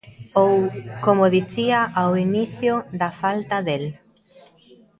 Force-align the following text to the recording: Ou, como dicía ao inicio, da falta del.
Ou, 0.45 0.55
como 1.05 1.31
dicía 1.37 1.79
ao 2.01 2.11
inicio, 2.27 2.73
da 2.99 3.09
falta 3.21 3.57
del. 3.67 3.85